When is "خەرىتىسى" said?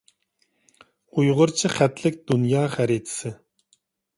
2.77-3.37